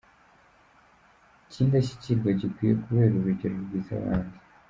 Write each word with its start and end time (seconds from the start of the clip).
cy’indashyikirwa 1.51 2.29
gikwiye 2.39 2.73
kubera 2.83 3.13
urugero 3.15 3.55
rwiza 3.65 3.91
abandi. 4.01 4.37